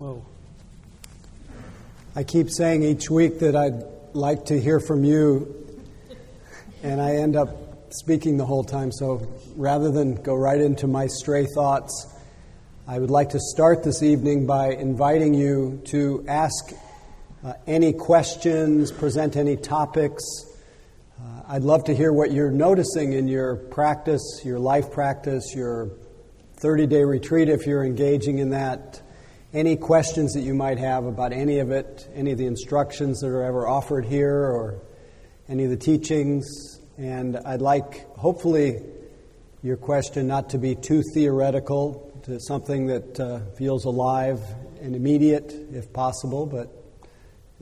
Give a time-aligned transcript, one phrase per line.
[0.00, 0.24] Whoa.
[2.14, 5.76] I keep saying each week that I'd like to hear from you,
[6.84, 8.92] and I end up speaking the whole time.
[8.92, 9.26] So
[9.56, 12.06] rather than go right into my stray thoughts,
[12.86, 16.72] I would like to start this evening by inviting you to ask
[17.44, 20.22] uh, any questions, present any topics.
[21.20, 25.90] Uh, I'd love to hear what you're noticing in your practice, your life practice, your
[26.58, 29.02] 30 day retreat if you're engaging in that
[29.52, 33.28] any questions that you might have about any of it, any of the instructions that
[33.28, 34.82] are ever offered here, or
[35.48, 36.80] any of the teachings.
[36.98, 38.82] And I'd like, hopefully,
[39.62, 44.40] your question not to be too theoretical, to something that uh, feels alive
[44.82, 46.70] and immediate, if possible, but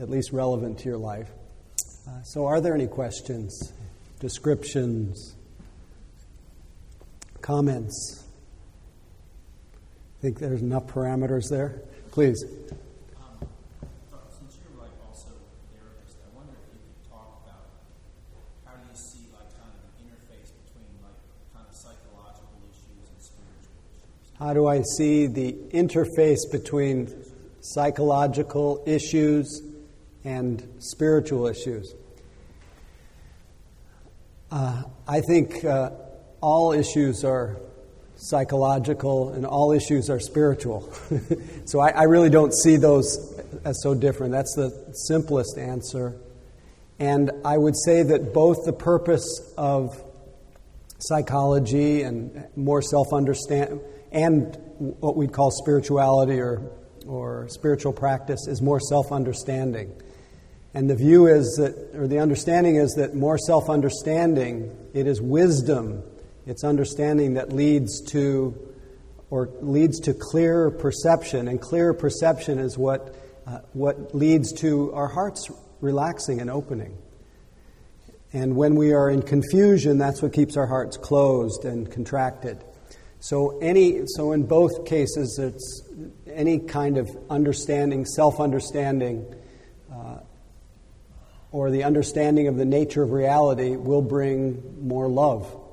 [0.01, 1.31] at least relevant to your life.
[2.09, 3.73] Uh, so, are there any questions,
[4.19, 5.37] descriptions,
[7.43, 8.26] comments?
[10.27, 11.83] Think there's enough parameters there?
[12.11, 12.43] Please.
[12.43, 12.59] Since
[14.59, 17.63] you're like also a therapist, I wonder if you could talk about
[18.65, 21.15] how do you see like kind of the interface between like
[21.55, 24.35] kind of psychological issues and spiritual issues?
[24.41, 27.15] How do I see the interface between
[27.61, 29.63] psychological issues
[30.25, 31.95] and spiritual issues?
[34.51, 35.91] Uh, I think uh,
[36.41, 37.59] all issues are
[38.17, 40.91] psychological, and all issues are spiritual.
[41.67, 44.33] so I, I, really don't see those as so different.
[44.33, 46.17] That's the simplest answer.
[46.99, 50.03] And I would say that both the purpose of
[50.99, 53.81] psychology and more self understand
[54.13, 56.71] and what we'd call spirituality or,
[57.07, 59.93] or spiritual practice is more self understanding.
[60.73, 65.21] And the view is that, or the understanding is that more self understanding, it is
[65.21, 66.03] wisdom
[66.47, 68.67] it's understanding that leads to
[69.31, 73.15] or leads to clearer perception, and clearer perception is what,
[73.47, 76.97] uh, what leads to our hearts relaxing and opening.
[78.33, 82.63] And when we are in confusion, that's what keeps our hearts closed and contracted.
[83.19, 85.83] So, any, so in both cases, it's
[86.33, 89.35] any kind of understanding, self understanding,
[89.93, 90.19] uh,
[91.51, 95.66] or the understanding of the nature of reality will bring more love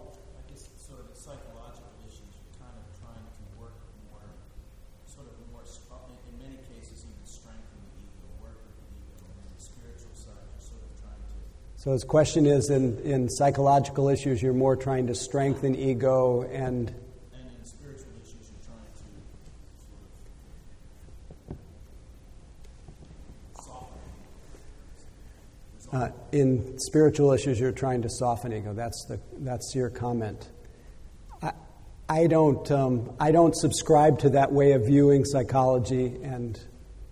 [11.83, 16.93] So his question is in, in psychological issues, you're more trying to strengthen ego and.
[17.33, 18.77] And in spiritual issues, you're trying to
[23.59, 23.99] soften.
[25.91, 28.73] Uh, in spiritual issues, you're trying to soften ego.
[28.73, 30.51] That's, the, that's your comment.
[31.41, 31.51] I,
[32.07, 36.57] I, don't, um, I don't subscribe to that way of viewing psychology and,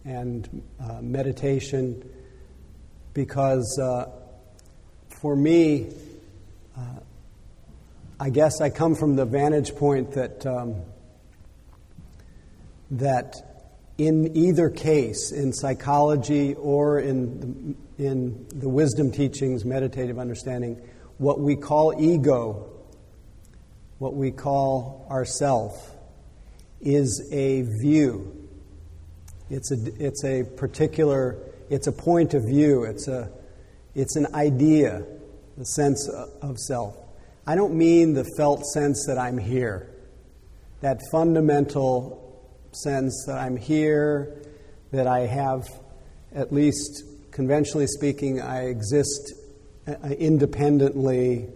[0.05, 2.09] and uh, meditation
[3.13, 3.77] because.
[3.77, 4.05] Uh,
[5.21, 5.87] for me,
[6.75, 6.81] uh,
[8.19, 10.81] I guess I come from the vantage point that um,
[12.89, 13.35] that
[13.99, 20.81] in either case, in psychology or in the, in the wisdom teachings, meditative understanding,
[21.19, 22.67] what we call ego,
[23.99, 25.95] what we call ourself,
[26.81, 28.49] is a view.
[29.51, 31.37] It's a, it's a particular,
[31.69, 32.85] it's a point of view.
[32.85, 33.29] It's a,
[33.95, 35.03] it's an idea,
[35.57, 36.09] the sense
[36.41, 36.95] of self.
[37.45, 39.89] I don't mean the felt sense that I'm here,
[40.81, 42.21] that fundamental
[42.71, 44.41] sense that I'm here,
[44.91, 45.67] that I have,
[46.33, 49.33] at least conventionally speaking, I exist
[49.87, 51.47] uh, independently.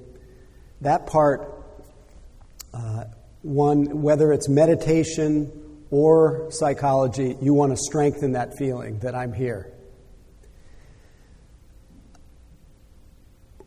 [0.81, 1.63] That part,
[2.73, 3.05] uh,
[3.41, 5.51] one, whether it's meditation
[5.91, 9.71] or psychology, you want to strengthen that feeling that I'm here.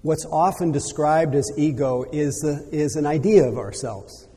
[0.03, 4.29] What's often described as ego is, a, is an idea of ourselves.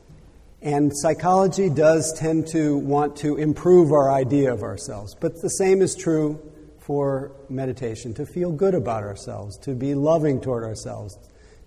[0.60, 5.16] And psychology does tend to want to improve our idea of ourselves.
[5.20, 6.40] But the same is true
[6.78, 11.18] for meditation to feel good about ourselves, to be loving toward ourselves,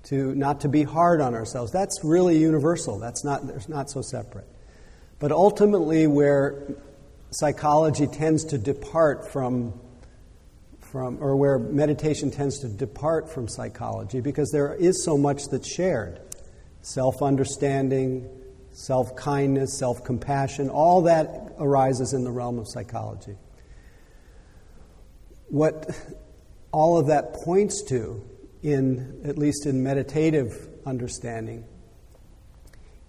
[0.03, 1.71] to not to be hard on ourselves.
[1.71, 2.99] That's really universal.
[2.99, 4.47] That's not, there's not so separate.
[5.19, 6.61] But ultimately, where
[7.31, 9.79] psychology tends to depart from
[10.95, 15.67] from, or where meditation tends to depart from psychology because there is so much that's
[15.67, 16.21] shared
[16.83, 18.29] self understanding,
[18.71, 23.35] self kindness, self compassion, all that arises in the realm of psychology.
[25.49, 25.93] What
[26.71, 28.23] all of that points to,
[28.63, 31.65] in, at least in meditative understanding,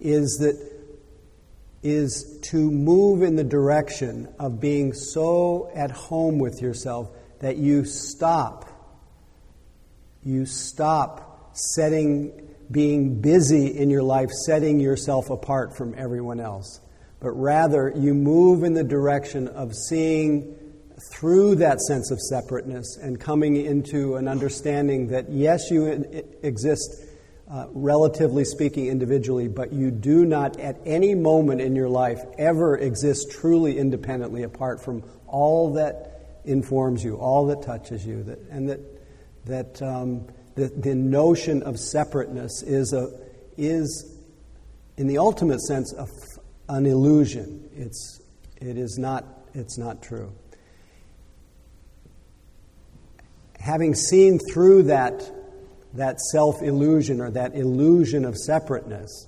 [0.01, 0.73] is that
[1.83, 7.85] is to move in the direction of being so at home with yourself that you
[7.85, 8.65] stop.
[10.23, 16.81] You stop setting, being busy in your life, setting yourself apart from everyone else.
[17.19, 20.55] But rather, you move in the direction of seeing
[21.11, 25.85] through that sense of separateness and coming into an understanding that, yes, you
[26.43, 27.05] exist
[27.49, 32.77] uh, relatively speaking, individually, but you do not at any moment in your life ever
[32.77, 36.16] exist truly independently apart from all that
[36.47, 38.79] informs you, all that touches you, that, and that,
[39.45, 43.09] that um, the, the notion of separateness is, a,
[43.57, 44.17] is,
[44.97, 46.07] in the ultimate sense, a,
[46.69, 47.69] an illusion.
[47.75, 48.21] It's,
[48.57, 50.33] it is not, it's not true.
[53.59, 55.31] Having seen through that
[55.97, 59.27] that self illusion or that illusion of separateness,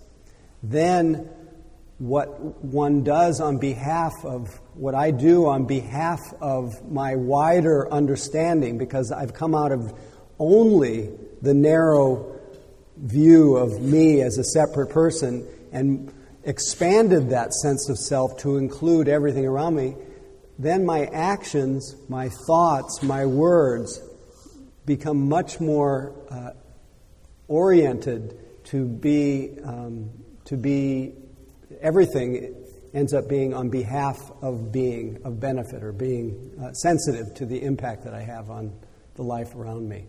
[0.63, 1.30] then
[2.00, 8.78] what one does on behalf of what I do on behalf of my wider understanding,
[8.78, 9.94] because I've come out of
[10.40, 11.12] only
[11.42, 12.40] the narrow
[12.98, 16.13] view of me as a separate person and
[16.44, 19.96] expanded that sense of self to include everything around me,
[20.57, 24.01] then my actions, my thoughts, my words
[24.86, 26.51] become much more uh,
[27.48, 30.10] oriented to be, um,
[30.46, 31.13] to be,
[31.81, 32.55] everything
[32.93, 37.61] ends up being on behalf of being of benefit or being uh, sensitive to the
[37.61, 38.73] impact that I have on
[39.15, 40.07] the life around me.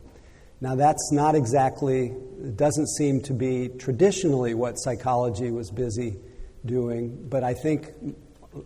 [0.63, 6.19] Now, that's not exactly, it doesn't seem to be traditionally what psychology was busy
[6.67, 7.89] doing, but I think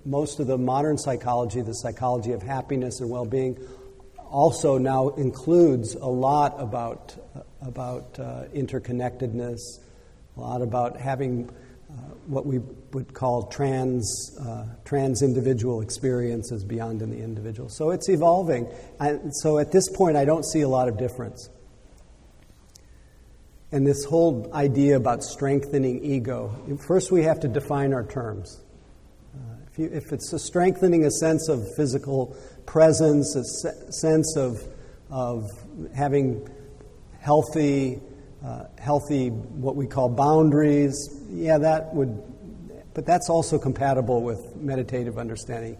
[0.04, 3.56] most of the modern psychology, the psychology of happiness and well being,
[4.18, 7.16] also now includes a lot about,
[7.62, 9.60] about uh, interconnectedness,
[10.36, 11.48] a lot about having
[12.26, 12.58] what we
[12.92, 17.68] would call trans, uh, trans individual experiences beyond in the individual.
[17.68, 18.66] So it's evolving.
[19.00, 21.50] And so at this point, I don't see a lot of difference.
[23.72, 26.54] And this whole idea about strengthening ego,
[26.86, 28.60] first we have to define our terms.
[29.34, 29.38] Uh,
[29.70, 32.36] if, you, if it's a strengthening a sense of physical
[32.66, 34.62] presence, a se- sense of,
[35.10, 35.50] of
[35.92, 36.48] having
[37.20, 38.00] healthy,
[38.44, 42.22] uh, healthy, what we call boundaries, yeah, that would,
[42.92, 45.78] but that's also compatible with meditative understanding.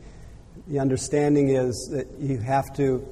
[0.69, 3.06] The understanding is that you have to,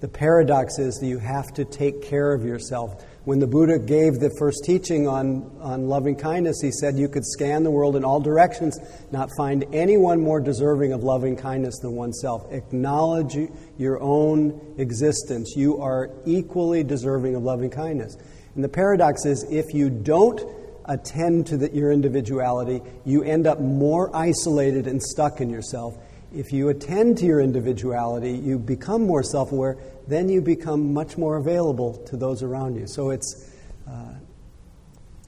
[0.00, 4.14] the paradox is that you have to take care of yourself when the Buddha gave
[4.18, 8.04] the first teaching on, on loving kindness, he said you could scan the world in
[8.04, 8.76] all directions,
[9.12, 12.42] not find anyone more deserving of loving kindness than oneself.
[12.50, 13.36] Acknowledge
[13.78, 15.54] your own existence.
[15.56, 18.16] You are equally deserving of loving kindness.
[18.54, 20.40] And the paradox is if you don't
[20.84, 25.96] attend to the, your individuality, you end up more isolated and stuck in yourself.
[26.34, 29.78] If you attend to your individuality, you become more self aware,
[30.08, 32.86] then you become much more available to those around you.
[32.86, 33.50] So it's,
[33.88, 34.14] uh,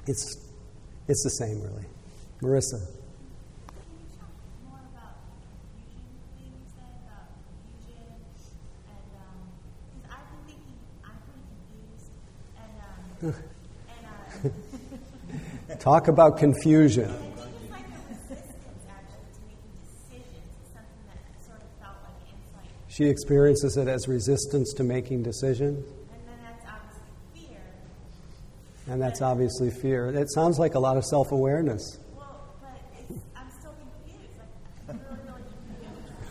[0.07, 0.51] it's,
[1.09, 1.85] it's the same, really.
[2.43, 3.04] Marissa.
[15.79, 17.15] Talk about confusion.
[22.95, 25.85] She experiences it as resistance to making decisions.
[26.17, 27.03] And that's obviously
[27.35, 27.59] fear.
[28.87, 30.11] And that's obviously fear.
[30.11, 31.99] It sounds like a lot of self awareness.
[32.15, 32.81] Well, but
[33.35, 34.31] I'm still confused.
[34.87, 35.25] Like, I'm really,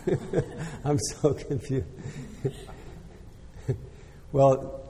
[0.06, 0.58] really confused.
[0.86, 1.88] I'm so confused.
[4.32, 4.83] well,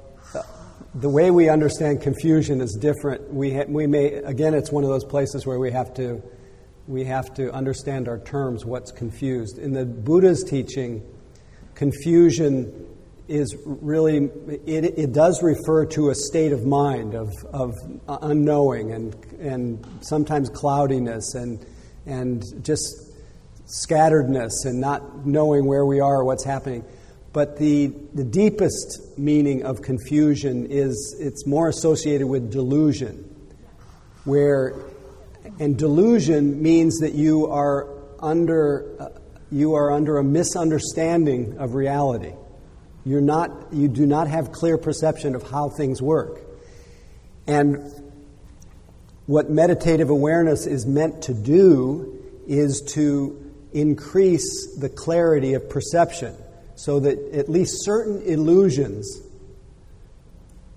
[0.96, 3.34] the way we understand confusion is different.
[3.34, 6.22] We, ha- we may, again, it's one of those places where we have to,
[6.88, 9.58] we have to understand our terms, what's confused.
[9.58, 11.04] In the Buddha's teaching,
[11.74, 12.88] confusion
[13.28, 14.30] is really,
[14.68, 17.74] it, it does refer to a state of mind of, of
[18.08, 21.66] unknowing and, and sometimes cloudiness and,
[22.06, 22.84] and just
[23.66, 26.84] scatteredness and not knowing where we are or what's happening.
[27.34, 33.28] But the, the deepest meaning of confusion is it's more associated with delusion,
[34.24, 34.76] where,
[35.60, 38.86] and delusion means that you are under.
[39.00, 39.10] Uh,
[39.52, 42.34] you are under a misunderstanding of reality.
[43.06, 46.40] You're not, you do not have clear perception of how things work.
[47.46, 47.92] And
[49.28, 56.36] what meditative awareness is meant to do is to increase the clarity of perception
[56.76, 59.22] so that at least certain illusions,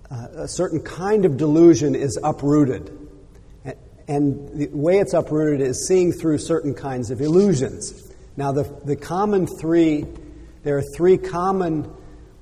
[0.09, 2.91] uh, a certain kind of delusion is uprooted.
[4.07, 8.13] and the way it's uprooted is seeing through certain kinds of illusions.
[8.37, 10.05] Now, the, the common three,
[10.63, 11.83] there are three common,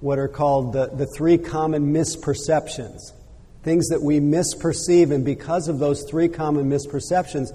[0.01, 2.99] what are called the, the three common misperceptions.
[3.63, 7.47] Things that we misperceive, and because of those three common misperceptions,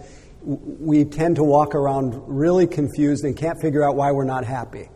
[0.43, 4.89] we tend to walk around really confused and can't figure out why we're not happy.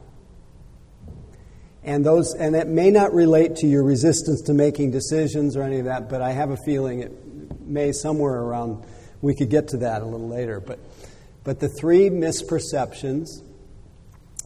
[1.85, 5.79] And those and it may not relate to your resistance to making decisions or any
[5.79, 7.13] of that, but I have a feeling it
[7.61, 8.85] may somewhere around
[9.21, 10.61] we could get to that a little later.
[10.61, 10.79] But
[11.45, 13.29] but the three misperceptions,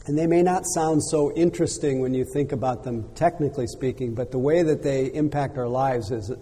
[0.07, 4.33] and they may not sound so interesting when you think about them technically speaking, but
[4.33, 6.33] the way that they impact our lives is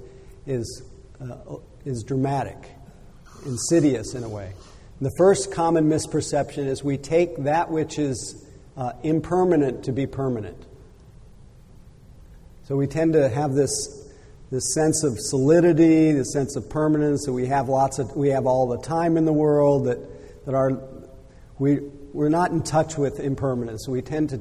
[0.46, 0.82] is
[1.20, 2.56] uh, is dramatic
[3.44, 4.52] insidious in a way.
[5.00, 10.65] The first common misperception is we take that which is uh, impermanent to be permanent.
[12.66, 14.10] So we tend to have this,
[14.50, 18.44] this sense of solidity, this sense of permanence, that we have lots of, we have
[18.44, 20.72] all the time in the world, that, that our,
[21.60, 21.78] we,
[22.12, 23.86] we're not in touch with impermanence.
[23.86, 24.40] We tend to,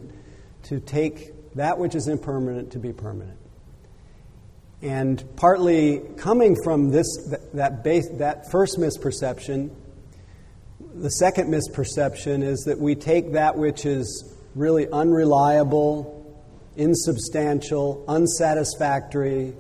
[0.70, 3.38] to take that which is impermanent to be permanent.
[4.82, 7.06] And partly coming from this,
[7.54, 9.70] that, base, that first misperception,
[10.96, 16.15] the second misperception is that we take that which is really unreliable,
[16.78, 19.54] insubstantial, unsatisfactory,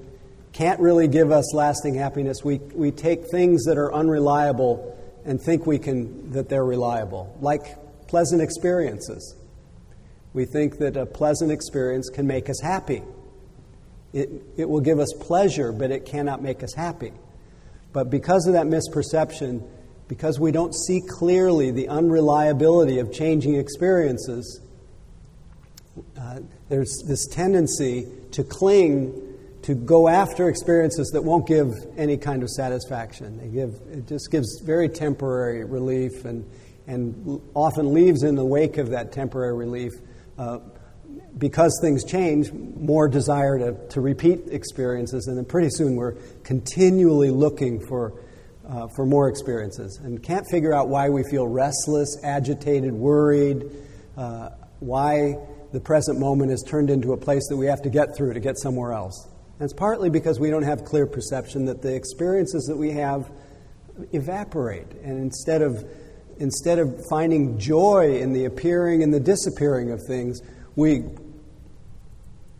[0.53, 2.43] can't really give us lasting happiness.
[2.43, 8.07] We, we take things that are unreliable and think we can, that they're reliable, like
[8.07, 9.35] pleasant experiences.
[10.33, 13.01] We think that a pleasant experience can make us happy.
[14.13, 17.11] It, it will give us pleasure, but it cannot make us happy.
[17.91, 19.67] But because of that misperception,
[20.07, 24.61] because we don't see clearly the unreliability of changing experiences,
[26.19, 29.21] uh, there's this tendency to cling
[29.63, 33.37] to go after experiences that won't give any kind of satisfaction.
[33.39, 36.47] They give, it just gives very temporary relief and,
[36.85, 39.91] and often leaves in the wake of that temporary relief
[40.37, 40.59] uh,
[41.37, 47.31] because things change, more desire to, to repeat experiences, and then pretty soon we're continually
[47.31, 48.13] looking for,
[48.67, 53.63] uh, for more experiences and can't figure out why we feel restless, agitated, worried,
[54.15, 54.49] uh,
[54.79, 55.35] why
[55.75, 58.39] the present moment is turned into a place that we have to get through to
[58.39, 59.27] get somewhere else.
[59.59, 63.29] And it's partly because we don't have clear perception that the experiences that we have
[64.13, 65.85] evaporate, and instead of
[66.37, 70.41] instead of finding joy in the appearing and the disappearing of things,
[70.77, 71.03] we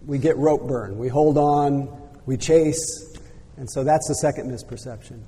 [0.06, 0.98] we get rope burn.
[0.98, 1.88] We hold on,
[2.26, 3.18] we chase,
[3.56, 5.22] and so that's the second misperception.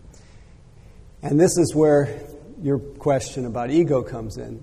[1.21, 2.19] And this is where
[2.61, 4.61] your question about ego comes in.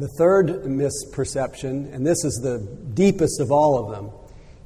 [0.00, 4.10] The third misperception, and this is the deepest of all of them,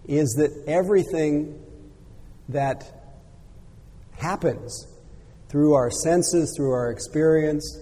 [0.07, 1.61] is that everything
[2.51, 2.89] that
[4.17, 4.87] happens
[5.49, 7.81] through our senses, through our experience,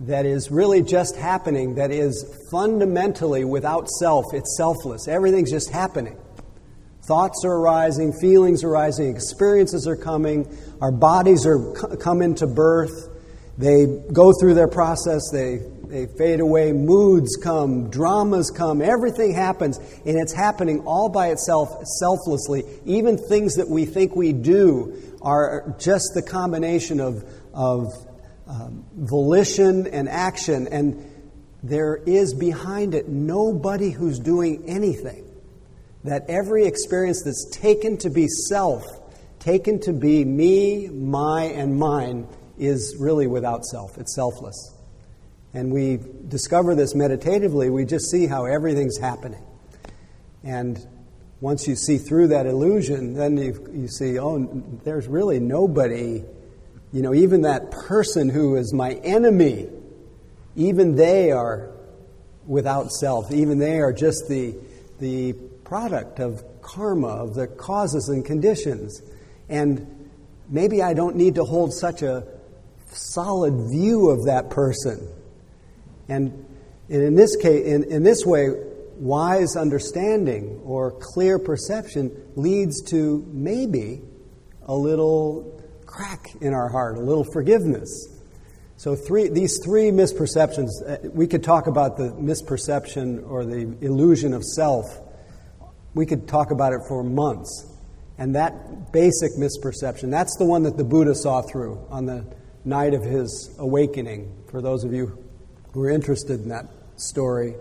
[0.00, 4.26] that is really just happening, that is fundamentally without self.
[4.34, 5.08] It's selfless.
[5.08, 6.18] Everything's just happening.
[7.04, 13.08] Thoughts are arising, feelings are arising, experiences are coming, our bodies are come into birth.
[13.56, 15.60] They go through their process, they,
[15.92, 21.84] they fade away, moods come, dramas come, everything happens, and it's happening all by itself,
[22.00, 22.64] selflessly.
[22.86, 27.22] Even things that we think we do are just the combination of,
[27.52, 27.92] of
[28.46, 31.04] um, volition and action, and
[31.62, 35.28] there is behind it nobody who's doing anything.
[36.04, 38.82] That every experience that's taken to be self,
[39.40, 43.98] taken to be me, my, and mine, is really without self.
[43.98, 44.81] It's selfless.
[45.54, 49.44] And we discover this meditatively, we just see how everything's happening.
[50.42, 50.84] And
[51.40, 54.38] once you see through that illusion, then you, you see, oh,
[54.84, 56.24] there's really nobody
[56.92, 59.66] you know, even that person who is my enemy,
[60.56, 61.70] even they are
[62.46, 63.32] without self.
[63.32, 64.54] Even they are just the,
[65.00, 65.32] the
[65.64, 69.00] product of karma, of the causes and conditions.
[69.48, 70.10] And
[70.50, 72.26] maybe I don't need to hold such a
[72.88, 75.08] solid view of that person.
[76.12, 76.44] And
[76.90, 78.48] in this case, in, in this way,
[78.96, 84.02] wise understanding or clear perception leads to maybe
[84.66, 87.88] a little crack in our heart, a little forgiveness.
[88.76, 94.34] So, three, these three misperceptions, uh, we could talk about the misperception or the illusion
[94.34, 95.00] of self.
[95.94, 97.68] We could talk about it for months.
[98.18, 102.26] And that basic misperception, that's the one that the Buddha saw through on the
[102.64, 105.21] night of his awakening, for those of you
[105.72, 107.54] who are interested in that story.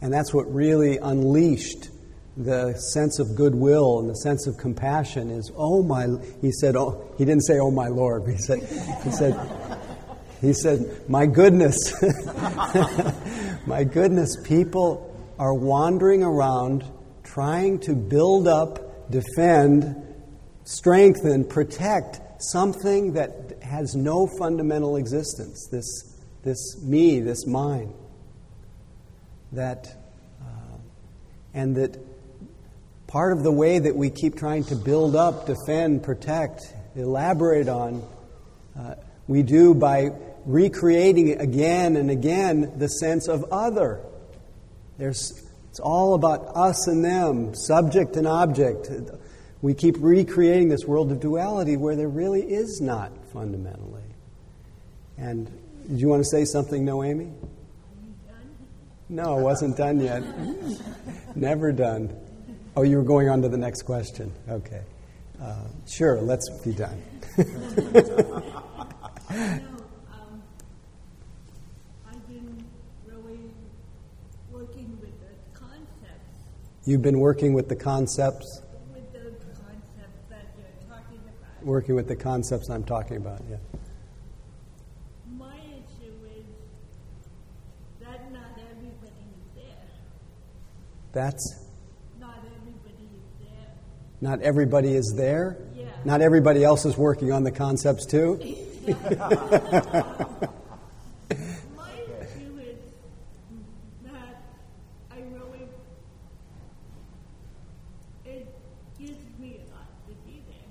[0.00, 1.90] And that's what really unleashed
[2.36, 6.06] the sense of goodwill and the sense of compassion is, oh my,
[6.40, 8.60] he said, oh, he didn't say, oh my Lord, he said,
[9.04, 9.34] he said,
[10.40, 11.92] he said, my goodness,
[13.66, 15.06] my goodness, people
[15.38, 16.84] are wandering around
[17.24, 19.96] trying to build up, defend,
[20.64, 27.92] strengthen, protect something that has no fundamental existence, this, this me, this mine.
[29.52, 29.88] That,
[30.40, 30.78] uh,
[31.54, 31.98] and that
[33.06, 36.62] part of the way that we keep trying to build up, defend, protect,
[36.94, 38.02] elaborate on,
[38.78, 38.94] uh,
[39.26, 40.10] we do by
[40.46, 44.00] recreating again and again the sense of other.
[44.98, 45.32] There's,
[45.70, 48.90] it's all about us and them, subject and object.
[49.62, 54.02] We keep recreating this world of duality where there really is not fundamentally.
[55.18, 55.50] And
[55.90, 57.32] did you want to say something, Noemi?
[59.08, 60.22] No, it wasn't done yet.
[61.36, 62.16] Never done.
[62.76, 64.32] Oh, you were going on to the next question.
[64.48, 64.82] Okay.
[65.42, 67.02] Uh, sure, let's be done.
[67.38, 67.44] no,
[72.06, 72.64] I've been
[73.06, 73.50] really
[74.50, 76.44] working with the concepts,
[76.84, 78.60] You've been working with the concepts,
[78.94, 81.64] concepts that you're talking about.
[81.64, 83.56] working with the concepts I'm talking about, yeah.
[85.38, 86.44] My issue is
[88.00, 89.88] that not everybody is there.
[91.12, 91.64] That's
[92.20, 93.66] Not everybody is there.
[94.20, 95.56] not everybody is there.
[95.74, 95.86] Yeah.
[96.04, 98.38] Not everybody else is working on the concepts too.
[98.86, 98.96] My
[102.20, 102.78] issue is
[104.04, 104.42] that
[105.10, 105.68] I really,
[108.24, 108.54] it
[108.98, 110.70] gives me a lot to be there.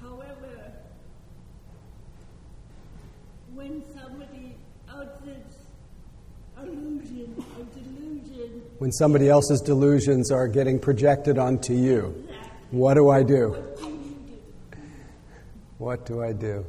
[0.00, 0.72] However,
[3.54, 4.56] when somebody
[4.92, 5.44] or delusion,
[8.78, 12.28] When somebody else's delusions are getting projected onto you,
[12.70, 13.56] what do I do?
[15.78, 16.64] what do I do?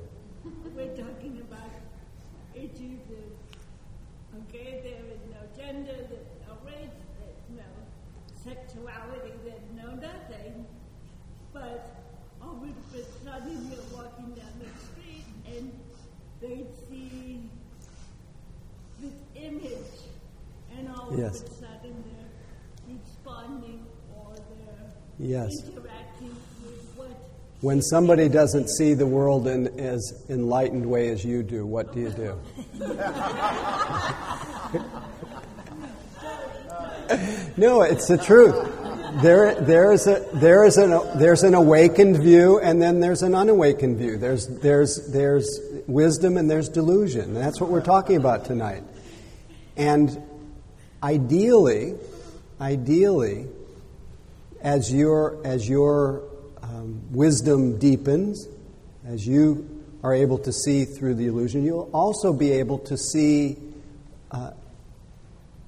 [0.75, 1.69] We're talking about
[2.55, 7.63] issues of, okay, there is no gender, there's no race, there's no
[8.43, 10.65] sexuality, there's no nothing.
[11.53, 11.95] But
[12.41, 15.71] all of a sudden you're walking down the street and
[16.41, 17.49] they see
[19.01, 20.01] this image
[20.77, 21.41] and all Yes.
[21.41, 23.85] of a sudden they're responding
[24.17, 24.91] or they're
[25.27, 25.51] Yes.
[27.59, 31.99] When somebody doesn't see the world in as enlightened way as you do, what do
[31.99, 32.39] you do?
[37.57, 38.55] no, it's the truth.
[39.21, 43.35] There, there is a, there is an, there's an awakened view, and then there's an
[43.35, 44.17] unawakened view.
[44.17, 47.35] There's, there's, there's wisdom and there's delusion.
[47.35, 48.83] And that's what we're talking about tonight.
[49.75, 50.21] And
[51.03, 51.95] ideally,
[52.61, 53.47] ideally,
[54.67, 56.23] as your, as your
[56.61, 58.49] um, wisdom deepens,
[59.05, 59.65] as you
[60.03, 63.57] are able to see through the illusion, you'll also be able to see
[64.31, 64.51] uh,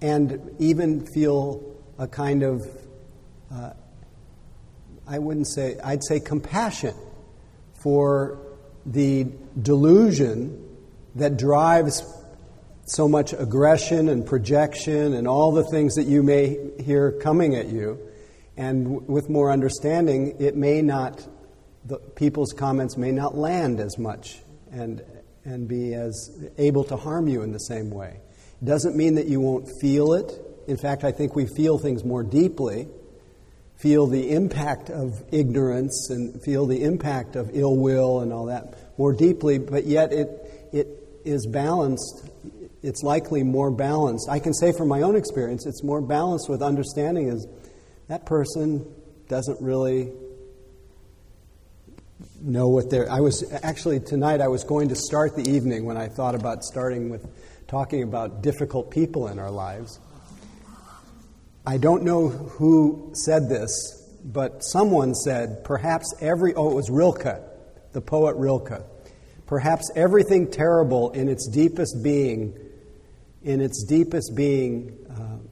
[0.01, 1.63] and even feel
[1.97, 2.67] a kind of,
[3.49, 3.71] uh,
[5.07, 6.93] I wouldn't say, I'd say compassion
[7.75, 8.38] for
[8.85, 9.27] the
[9.62, 10.62] delusion
[11.15, 12.03] that drives
[12.83, 17.69] so much aggression and projection and all the things that you may hear coming at
[17.69, 17.97] you.
[18.60, 21.26] And w- with more understanding, it may not,
[21.86, 24.38] the people's comments may not land as much
[24.69, 25.02] and,
[25.45, 28.19] and be as able to harm you in the same way.
[28.62, 30.30] It doesn't mean that you won't feel it.
[30.67, 32.89] In fact, I think we feel things more deeply,
[33.78, 38.78] feel the impact of ignorance and feel the impact of ill will and all that
[38.98, 40.28] more deeply, but yet it,
[40.74, 40.88] it
[41.24, 42.30] is balanced.
[42.84, 44.28] It's likely more balanced.
[44.30, 47.48] I can say from my own experience, it's more balanced with understanding is
[48.10, 48.91] that person
[49.28, 50.12] doesn't really
[52.41, 53.10] know what they're.
[53.10, 54.41] I was actually tonight.
[54.41, 57.28] I was going to start the evening when I thought about starting with
[57.67, 60.00] talking about difficult people in our lives.
[61.67, 63.69] I don't know who said this,
[64.26, 66.56] but someone said perhaps every.
[66.56, 67.39] Oh, it was Rilke,
[67.93, 68.82] the poet Rilke.
[69.45, 72.58] Perhaps everything terrible in its deepest being,
[73.43, 74.98] in its deepest being.
[75.08, 75.48] Uh,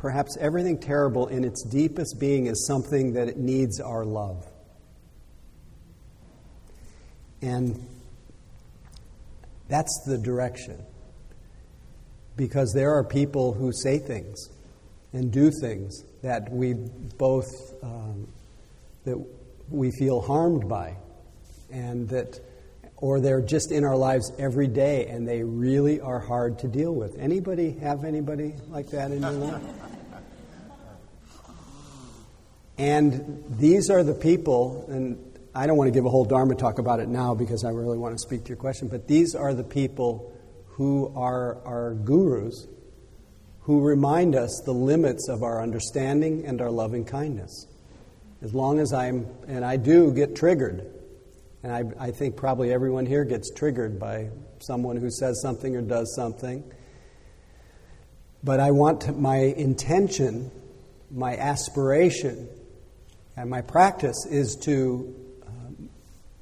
[0.00, 4.46] Perhaps everything terrible in its deepest being is something that it needs our love.
[7.42, 7.86] And
[9.68, 10.82] that's the direction.
[12.34, 14.48] Because there are people who say things
[15.12, 16.72] and do things that we
[17.18, 17.50] both
[17.82, 18.26] um,
[19.04, 19.22] that
[19.68, 20.96] we feel harmed by,
[21.70, 22.40] and that
[22.96, 26.94] or they're just in our lives every day and they really are hard to deal
[26.94, 27.18] with.
[27.18, 29.62] Anybody have anybody like that in your life?
[32.80, 35.18] And these are the people, and
[35.54, 37.98] I don't want to give a whole Dharma talk about it now because I really
[37.98, 40.34] want to speak to your question, but these are the people
[40.68, 42.66] who are our gurus
[43.60, 47.66] who remind us the limits of our understanding and our loving kindness.
[48.40, 50.90] As long as I'm, and I do get triggered,
[51.62, 55.82] and I, I think probably everyone here gets triggered by someone who says something or
[55.82, 56.64] does something.
[58.42, 60.50] But I want my intention,
[61.10, 62.48] my aspiration,
[63.40, 65.14] and my practice is to
[65.46, 65.88] um,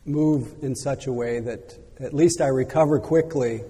[0.05, 3.61] move in such a way that at least I recover quickly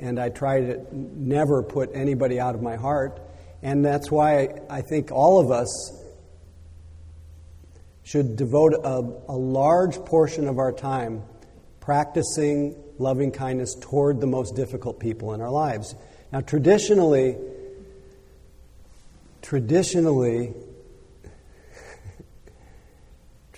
[0.00, 3.20] and I try to never put anybody out of my heart.
[3.62, 5.68] And that's why I think all of us
[8.04, 11.24] should devote a, a large portion of our time
[11.80, 15.94] practicing loving kindness toward the most difficult people in our lives.
[16.32, 17.36] Now, traditionally,
[19.42, 20.54] traditionally,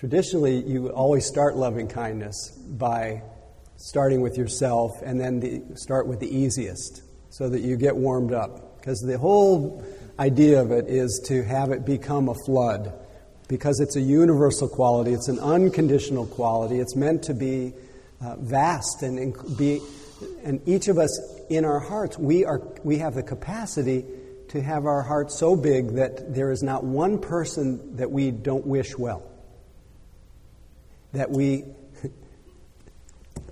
[0.01, 3.21] traditionally, you always start loving kindness by
[3.77, 8.33] starting with yourself and then the, start with the easiest so that you get warmed
[8.33, 8.79] up.
[8.79, 9.85] Because the whole
[10.17, 12.91] idea of it is to have it become a flood
[13.47, 17.71] because it's a universal quality, it's an unconditional quality, it's meant to be
[18.21, 19.81] uh, vast and be
[20.43, 24.05] and each of us in our hearts we are we have the capacity
[24.49, 28.65] to have our hearts so big that there is not one person that we don't
[28.65, 29.30] wish well
[31.13, 31.65] that we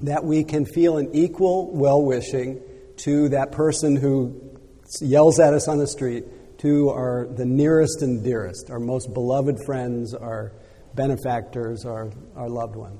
[0.01, 2.61] that we can feel an equal well wishing
[2.97, 4.57] to that person who
[5.01, 6.25] yells at us on the street,
[6.59, 10.51] to our, the nearest and dearest, our most beloved friends, our
[10.95, 12.99] benefactors, our, our loved ones.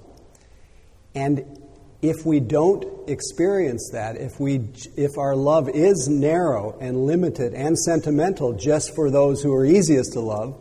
[1.15, 1.59] And
[2.01, 7.77] if we don't experience that, if, we, if our love is narrow and limited and
[7.77, 10.57] sentimental just for those who are easiest to love,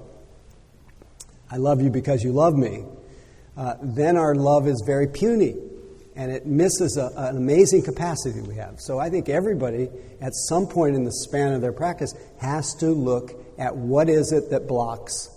[1.51, 2.85] I love you because you love me,
[3.59, 5.57] uh, then our love is very puny
[6.15, 8.81] and it misses a, an amazing capacity we have.
[8.81, 9.89] So I think everybody,
[10.21, 14.33] at some point in the span of their practice, has to look at what is
[14.33, 15.31] it that blocks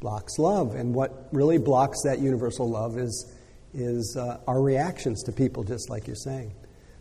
[0.00, 3.34] blocks love, and what really blocks that universal love is
[3.74, 6.54] is uh, our reactions to people, just like you're saying.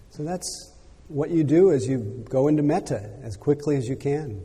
[0.10, 0.74] So that's
[1.08, 4.44] what you do is you go into metta as quickly as you can.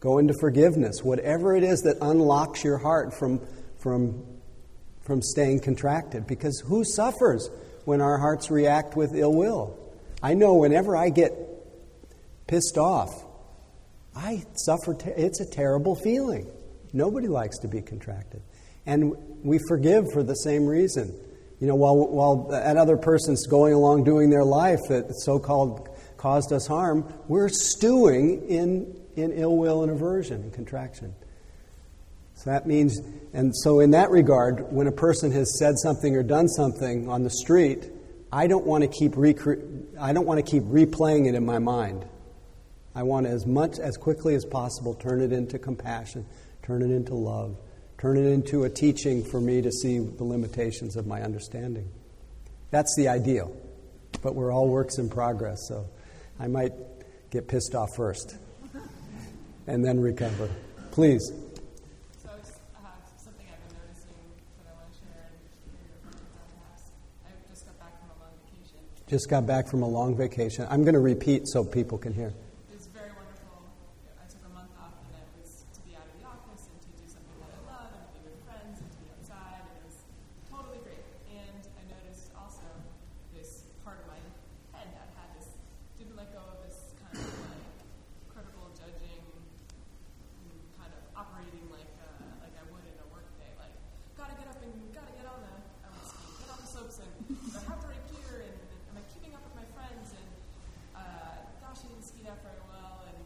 [0.00, 3.40] Go into forgiveness, whatever it is that unlocks your heart from
[3.78, 4.24] from
[5.02, 6.26] from staying contracted.
[6.26, 7.50] Because who suffers
[7.84, 9.78] when our hearts react with ill will.
[10.22, 11.32] I know whenever I get
[12.46, 13.10] pissed off,
[14.14, 16.46] I suffer, te- it's a terrible feeling.
[16.92, 18.42] Nobody likes to be contracted.
[18.86, 21.12] And we forgive for the same reason.
[21.60, 25.88] You know, while, while that other person's going along doing their life that so called
[26.16, 31.14] caused us harm, we're stewing in, in ill will and aversion and contraction.
[32.34, 32.98] So that means,
[33.32, 37.22] and so in that regard, when a person has said something or done something on
[37.22, 37.88] the street,
[38.32, 41.58] I don't want to keep recre- I don't want to keep replaying it in my
[41.58, 42.04] mind.
[42.94, 46.26] I want to, as much as quickly as possible, turn it into compassion,
[46.62, 47.56] turn it into love,
[47.98, 51.88] turn it into a teaching for me to see the limitations of my understanding.
[52.70, 53.54] That's the ideal.
[54.22, 55.86] But we're all works in progress, so
[56.40, 56.72] I might
[57.30, 58.36] get pissed off first
[59.66, 60.50] and then recover.
[60.90, 61.41] Please.
[69.08, 70.66] Just got back from a long vacation.
[70.70, 72.32] I'm going to repeat so people can hear.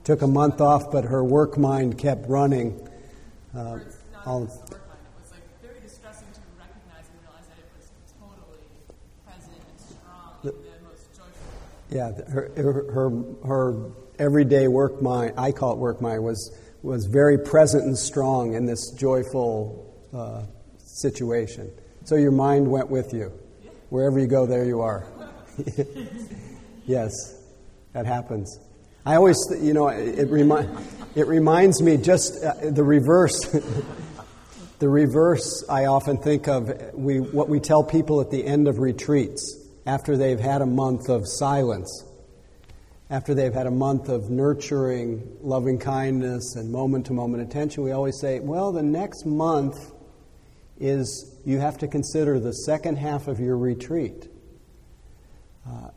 [0.06, 2.88] Took a month off, but her work mind kept running.
[3.52, 3.80] Uh,
[4.24, 4.48] all,
[11.90, 13.10] yeah, her, her,
[13.44, 13.90] her
[14.20, 18.64] everyday work mind, I call it work mind, was, was very present and strong in
[18.64, 20.42] this joyful uh,
[20.78, 21.68] situation.
[22.04, 23.32] So your mind went with you.
[23.88, 25.04] Wherever you go, there you are.
[26.86, 27.42] yes,
[27.92, 28.60] that happens.
[29.06, 30.68] I always, you know, it, remi-
[31.14, 33.38] it reminds me just uh, the reverse.
[34.80, 38.80] the reverse I often think of we, what we tell people at the end of
[38.80, 39.64] retreats.
[39.86, 42.04] after they've had a month of silence,
[43.08, 47.92] after they've had a month of nurturing loving kindness and moment to moment attention, we
[47.92, 49.92] always say, well, the next month
[50.80, 54.26] is you have to consider the second half of your retreat.
[55.64, 55.90] Uh,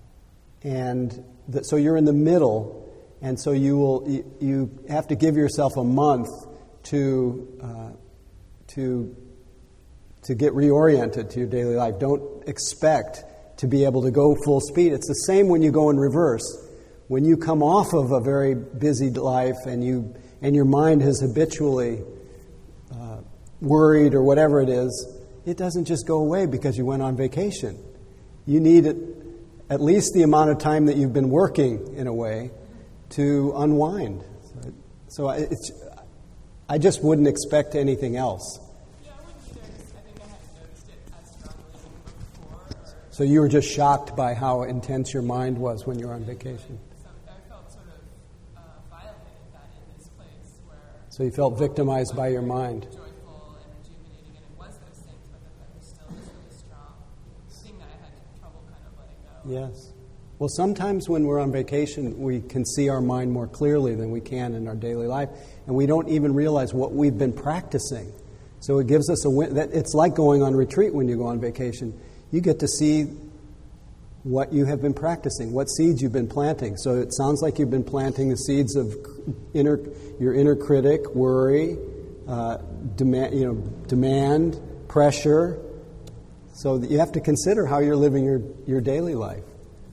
[0.62, 2.86] and the, so you're in the middle,
[3.22, 6.30] and so you, will, you, have to give yourself a month
[6.84, 7.92] to, uh,
[8.68, 9.16] to,
[10.24, 12.00] to get reoriented to your daily life.
[12.00, 13.24] Don't expect
[13.58, 14.94] to be able to go full speed.
[14.94, 16.66] It's the same when you go in reverse.
[17.10, 21.20] When you come off of a very busy life and, you, and your mind has
[21.20, 22.02] habitually
[22.94, 23.18] uh,
[23.60, 27.84] worried or whatever it is, it doesn't just go away because you went on vacation.
[28.46, 28.86] You need
[29.70, 32.52] at least the amount of time that you've been working in a way
[33.12, 34.24] to unwind.
[35.08, 35.72] So, it's,
[36.68, 38.60] I just wouldn't expect anything else.
[43.20, 46.24] So you were just shocked by how intense your mind was when you were on
[46.24, 46.80] vacation.
[51.10, 52.88] So you felt victimized by your mind.
[59.46, 59.89] Yes.
[60.40, 64.22] Well, sometimes when we're on vacation, we can see our mind more clearly than we
[64.22, 65.30] can in our daily life,
[65.68, 68.12] and we don't even realize what we've been practicing.
[68.62, 69.56] So it gives us a win.
[69.56, 71.94] that It's like going on retreat when you go on vacation
[72.32, 73.04] you get to see
[74.24, 76.78] what you have been practicing, what seeds you've been planting.
[76.78, 78.96] So it sounds like you've been planting the seeds of
[79.54, 79.80] inner,
[80.20, 81.78] your inner critic, worry,
[82.28, 82.58] uh,
[82.96, 83.56] demand, you know,
[83.88, 85.60] demand, pressure.
[86.54, 89.44] So you have to consider how you're living your, your daily life.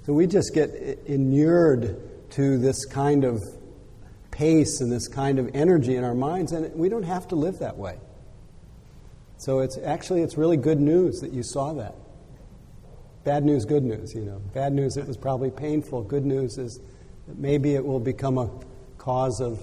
[0.06, 0.70] So we just get
[1.06, 3.42] inured to this kind of
[4.30, 7.58] pace and this kind of energy in our minds, and we don't have to live
[7.58, 7.98] that way.
[9.38, 11.96] So it's actually it's really good news that you saw that.
[13.24, 14.38] Bad news, good news, you know.
[14.54, 16.04] Bad news, it was probably painful.
[16.04, 16.78] Good news is
[17.26, 18.48] that maybe it will become a
[18.98, 19.60] cause of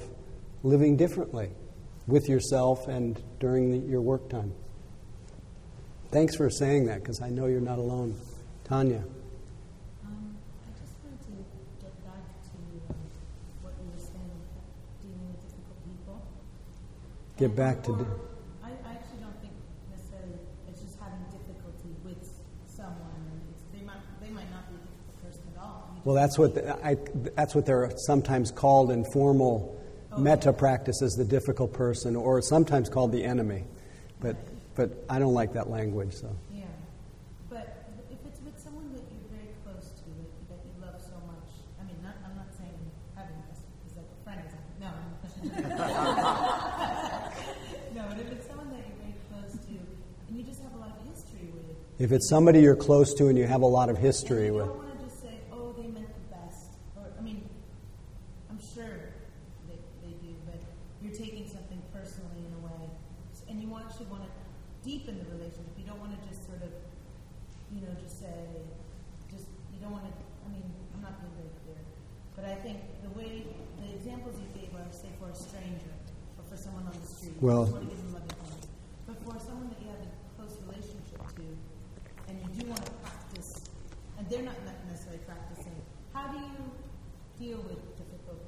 [0.61, 1.51] living differently
[2.05, 4.53] with yourself and during the, your work time.
[6.11, 8.19] Thanks for saying that because I know you're not alone.
[8.65, 9.03] Tanya.
[10.05, 10.35] Um,
[10.67, 11.31] I just wanted to
[11.81, 12.57] get back to
[12.89, 12.95] um,
[13.61, 14.39] what you were saying,
[15.01, 16.21] dealing with difficult people.
[17.37, 17.93] Get back to.
[17.93, 18.19] Well, do-
[18.63, 19.53] I, I actually don't think
[19.89, 20.37] necessarily
[20.69, 22.29] it's just having difficulty with
[22.67, 23.41] someone.
[23.73, 25.89] They might, they might not be the person at all.
[25.95, 26.95] You well, that's what, the, I,
[27.35, 30.21] that's what they're sometimes called in formal oh, okay.
[30.21, 33.63] metta practices, the difficult person, or sometimes called the enemy.
[34.19, 34.35] But,
[34.75, 36.35] but I don't like that language, so.
[36.51, 36.65] Yeah.
[37.49, 41.17] But if it's with someone that you're very close to, that, that you love so
[41.25, 41.49] much,
[41.81, 42.77] I mean, not, I'm not saying
[43.15, 43.57] having this
[43.89, 44.43] is like a friend
[44.79, 44.91] no.
[47.93, 49.65] no, but if it's someone that you're very close to, and you just have a
[49.67, 49.89] lot of history with.
[51.99, 54.67] If it's somebody you're close to and you have a lot of history with.
[77.41, 77.65] Well,
[79.07, 81.45] but for someone that you have a close relationship to,
[82.27, 83.61] and you do want to practice,
[84.17, 84.55] and they're not
[84.87, 85.75] necessarily practicing,
[86.13, 86.61] how do you
[87.39, 88.41] deal with difficult?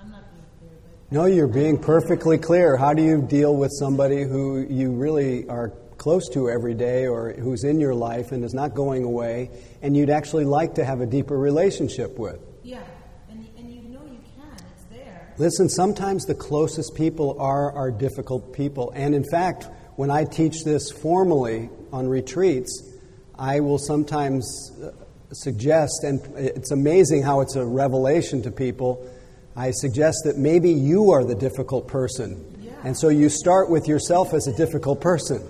[0.00, 2.76] I'm not being clear, but no, you're being perfectly clear.
[2.76, 7.32] How do you deal with somebody who you really are close to every day, or
[7.32, 9.48] who's in your life and is not going away,
[9.80, 12.38] and you'd actually like to have a deeper relationship with?
[12.62, 12.82] Yeah.
[13.30, 15.32] And, and you know you can, it's there.
[15.38, 18.92] Listen, sometimes the closest people are our difficult people.
[18.94, 22.92] And in fact, when I teach this formally on retreats,
[23.38, 24.90] I will sometimes uh,
[25.32, 29.10] suggest, and it's amazing how it's a revelation to people.
[29.56, 32.58] I suggest that maybe you are the difficult person.
[32.60, 32.72] Yeah.
[32.84, 35.42] And so you start with yourself as a difficult person.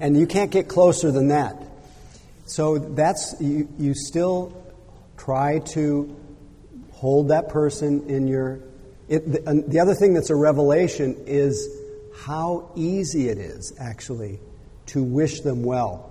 [0.00, 1.56] And you can't get closer than that.
[2.46, 4.52] So that's, you, you still
[5.16, 6.16] try to
[6.90, 8.60] hold that person in your
[9.12, 11.68] it, the, the other thing that's a revelation is
[12.24, 14.40] how easy it is, actually,
[14.86, 16.10] to wish them well.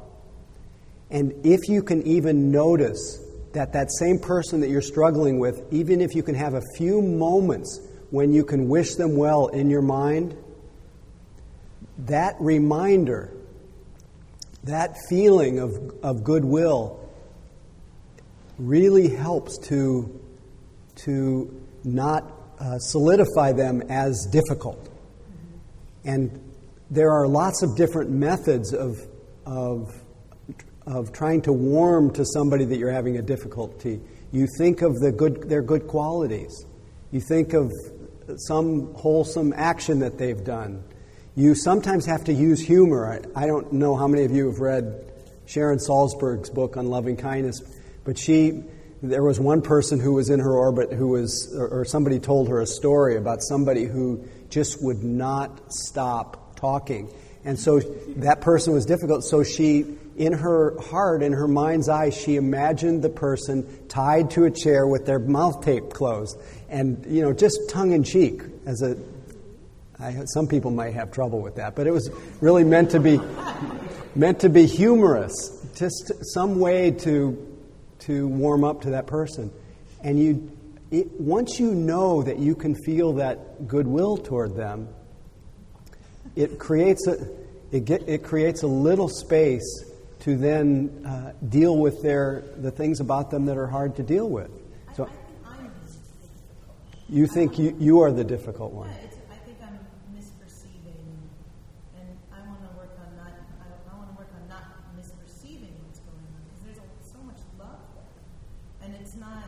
[1.10, 3.20] And if you can even notice
[3.54, 7.02] that that same person that you're struggling with, even if you can have a few
[7.02, 10.36] moments when you can wish them well in your mind,
[12.00, 13.32] that reminder,
[14.64, 15.72] that feeling of,
[16.04, 17.00] of goodwill,
[18.58, 20.20] really helps to,
[20.96, 24.90] to not uh, solidify them as difficult.
[26.04, 26.40] And
[26.90, 28.98] there are lots of different methods of,
[29.46, 30.01] of
[30.86, 34.02] of trying to warm to somebody that you're having a difficulty.
[34.32, 36.66] You think of the good, their good qualities.
[37.12, 37.72] You think of
[38.38, 40.84] some wholesome action that they've done.
[41.36, 43.22] You sometimes have to use humor.
[43.36, 45.12] I, I don't know how many of you have read
[45.46, 47.62] Sharon Salzberg's book on loving kindness,
[48.04, 48.64] but she,
[49.02, 52.50] there was one person who was in her orbit who was, or, or somebody told
[52.50, 57.14] her a story about somebody who just would not stop talking.
[57.44, 57.80] And so
[58.18, 59.24] that person was difficult.
[59.24, 64.46] So she, in her heart, in her mind's eye, she imagined the person tied to
[64.46, 66.38] a chair with their mouth tape closed.
[66.70, 68.98] And, you know, just tongue in cheek as a.
[70.00, 72.10] I, some people might have trouble with that, but it was
[72.42, 73.20] really meant to be
[74.16, 77.48] meant to be humorous, just some way to
[78.00, 79.52] to warm up to that person.
[80.04, 80.52] And you,
[80.90, 84.90] it, once you know that you can feel that goodwill toward them,
[86.36, 87.28] it creates a,
[87.72, 89.86] it, get, it creates a little space
[90.22, 94.30] to then uh, deal with their, the things about them that are hard to deal
[94.30, 94.52] with.
[94.96, 95.10] So,
[97.10, 98.88] you think you, you are the difficult one.
[98.88, 99.76] Yeah, I think I'm
[100.16, 101.04] misperceiving,
[102.00, 103.36] and I want to work on not.
[103.60, 104.64] I, I want to work on not
[104.96, 108.16] misperceiving what's going on because there's a, so much love there,
[108.88, 109.44] and it's not.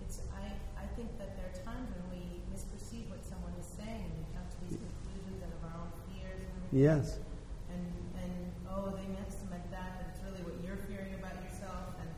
[0.00, 0.48] It's I.
[0.80, 4.24] I think that there are times when we misperceive what someone is saying, and we
[4.32, 6.40] come to these conclusions out of our own fears.
[6.72, 7.20] Yes.
[7.68, 7.84] And
[8.16, 8.32] and
[8.72, 12.08] oh, they meant meant that, and it's really what you're fearing about yourself, and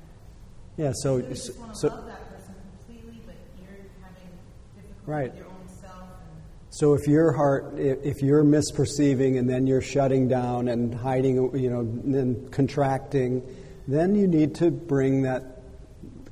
[0.76, 2.54] Yeah, so, you just want to so, love that person
[2.86, 4.28] completely, but you're having
[4.74, 5.30] difficulty Right.
[5.30, 9.80] with your own self, and So if your heart, if you're misperceiving and then you're
[9.80, 13.42] shutting down and hiding, you know, and contracting,
[13.88, 15.62] then you need to bring that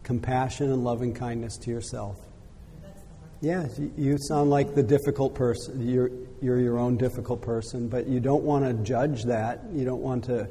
[0.03, 2.19] compassion and loving kindness to yourself.
[3.41, 5.81] Yeah, you- you sound like the difficult person.
[5.81, 6.11] You're,
[6.43, 9.65] you're your own difficult person, but you don't want to judge that.
[9.73, 10.49] You don't want to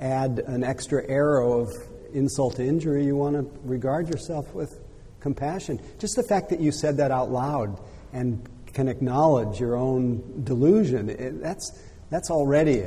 [0.00, 1.68] add an extra arrow of
[2.16, 3.04] insult to injury.
[3.04, 4.80] You want to regard yourself with
[5.20, 5.80] compassion.
[5.98, 7.78] Just the fact that you said that out loud
[8.12, 12.84] and can acknowledge your own delusion, it, that's, that's already,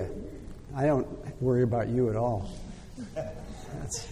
[0.75, 1.07] I don't
[1.41, 2.49] worry about you at all.
[3.15, 4.07] That's,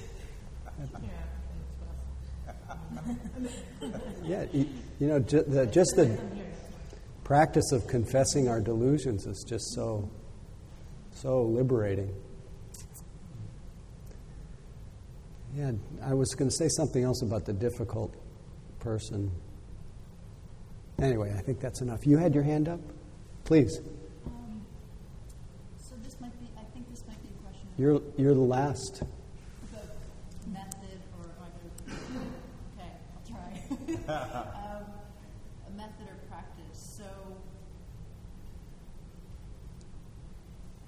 [4.23, 4.67] yeah, you,
[4.99, 6.17] you know, ju- the, just the
[7.23, 10.09] practice of confessing our delusions is just so,
[11.11, 12.13] so liberating.
[15.57, 15.71] Yeah,
[16.03, 18.13] I was going to say something else about the difficult
[18.79, 19.31] person.
[21.01, 22.05] Anyway, I think that's enough.
[22.05, 22.79] You had your hand up?
[23.43, 23.79] Please.
[24.27, 24.61] Um,
[25.79, 29.01] So this might be, I think this might be a question You're, you're the last.
[29.73, 31.49] the method or, or
[32.77, 34.13] okay, I'll try.
[34.77, 34.85] Um,
[35.67, 37.03] A method or practice, so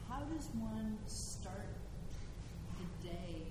[0.07, 1.65] how does one start
[2.77, 3.41] the day?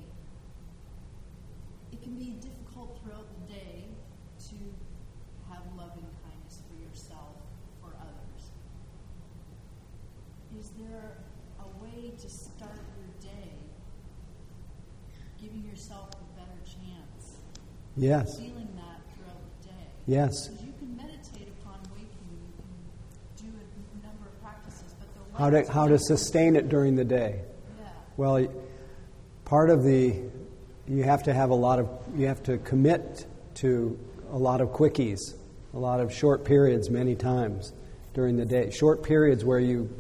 [1.93, 3.85] It can be difficult throughout the day
[4.51, 4.57] to
[5.51, 7.35] have loving kindness for yourself
[7.83, 8.43] or others.
[10.61, 11.13] Is there
[11.61, 13.51] a way to start your day
[15.41, 17.37] giving yourself a better chance?
[17.99, 18.39] Yes.
[18.39, 19.75] Feeling that throughout the day?
[20.07, 20.47] Yes.
[20.47, 25.39] Because you can meditate upon waking, you can do a number of practices, but the
[25.39, 27.41] How to, how to sustain it during the day.
[27.81, 27.89] Yeah.
[28.17, 28.47] Well,
[29.45, 30.15] part of the,
[30.87, 33.99] you have to have a lot of, you have to commit to
[34.31, 35.35] a lot of quickies,
[35.75, 37.73] a lot of short periods many times
[38.15, 38.71] during the day.
[38.71, 39.93] Short periods where you,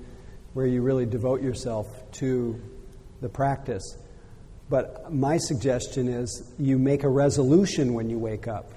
[0.54, 2.60] where you really devote yourself to
[3.20, 3.96] the practice.
[4.70, 8.70] But my suggestion is you make a resolution when you wake up.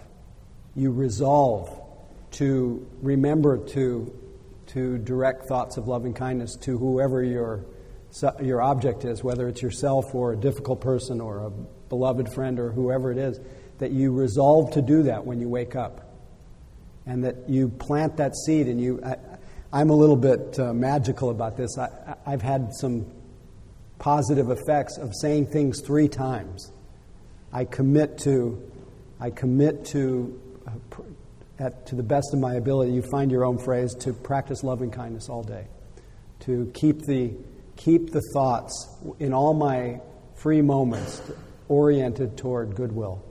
[0.75, 1.69] You resolve
[2.31, 4.13] to remember to,
[4.67, 7.65] to direct thoughts of loving kindness to whoever your,
[8.41, 12.71] your object is, whether it's yourself or a difficult person or a beloved friend or
[12.71, 13.39] whoever it is,
[13.79, 16.07] that you resolve to do that when you wake up.
[17.05, 19.01] And that you plant that seed and you.
[19.03, 19.15] I,
[19.73, 21.77] I'm a little bit uh, magical about this.
[21.77, 23.11] I- I've had some
[24.01, 26.71] positive effects of saying things three times.
[27.53, 28.59] I commit to,
[29.19, 31.03] I commit to, uh,
[31.59, 34.89] at, to the best of my ability, you find your own phrase, to practice loving
[34.89, 35.67] kindness all day.
[36.41, 37.31] To keep the,
[37.75, 40.01] keep the thoughts in all my
[40.33, 41.21] free moments
[41.67, 43.23] oriented toward goodwill.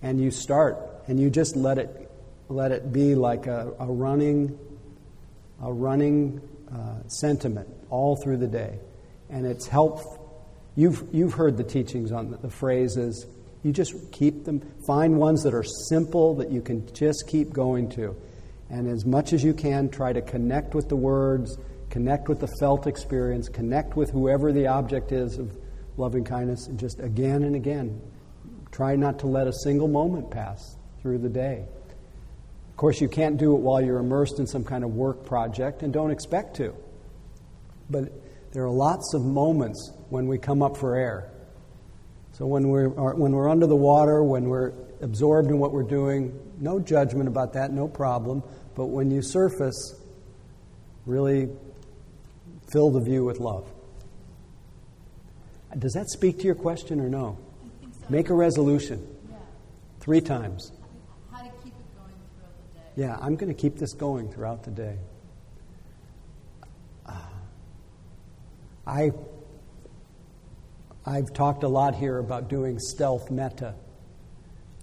[0.00, 2.08] And you start, and you just let it,
[2.48, 4.56] let it be like a, a running,
[5.60, 6.40] a running
[6.72, 8.78] uh, sentiment all through the day.
[9.30, 10.22] And it's helpful.
[10.76, 13.26] You've, you've heard the teachings on the, the phrases.
[13.62, 17.88] You just keep them, find ones that are simple that you can just keep going
[17.90, 18.14] to.
[18.68, 21.56] And as much as you can, try to connect with the words,
[21.90, 25.56] connect with the felt experience, connect with whoever the object is of
[25.96, 28.00] loving kindness, and just again and again.
[28.70, 31.64] Try not to let a single moment pass through the day.
[32.70, 35.82] Of course, you can't do it while you're immersed in some kind of work project,
[35.82, 36.74] and don't expect to.
[37.88, 38.12] But
[38.56, 41.30] there are lots of moments when we come up for air.
[42.32, 45.82] So when we're, uh, when we're under the water, when we're absorbed in what we're
[45.82, 48.42] doing, no judgment about that, no problem.
[48.74, 50.00] But when you surface,
[51.04, 51.50] really
[52.72, 53.68] fill the view with love.
[55.78, 57.36] Does that speak to your question or no?
[57.82, 58.06] So.
[58.08, 59.36] Make a resolution Yeah.
[60.00, 60.72] three times.
[61.30, 63.06] How to keep it going throughout the day.
[63.06, 64.96] Yeah, I'm going to keep this going throughout the day.
[68.86, 69.10] I,
[71.04, 73.74] I've talked a lot here about doing stealth metta.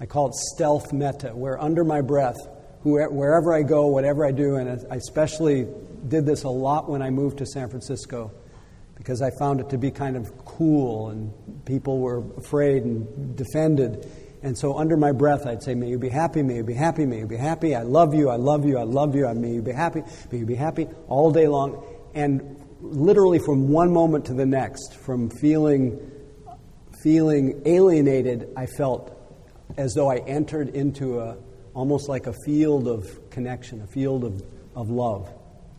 [0.02, 2.38] I call it stealth metta, where under my breath,
[2.84, 5.68] wherever I go, whatever I do, and I especially
[6.08, 8.32] did this a lot when I moved to San Francisco
[8.96, 11.34] because I found it to be kind of cool and
[11.66, 14.10] people were afraid and defended.
[14.44, 17.06] And so under my breath, I'd say, May you be happy, may you be happy,
[17.06, 17.76] may you be happy.
[17.76, 20.40] I love you, I love you, I love you, I may you be happy, may
[20.40, 21.84] you be happy all day long.
[22.14, 26.00] And literally from one moment to the next, from feeling,
[27.02, 29.20] feeling alienated, I felt
[29.78, 31.38] as though I entered into a,
[31.74, 34.44] almost like a field of connection, a field of,
[34.76, 35.34] of love.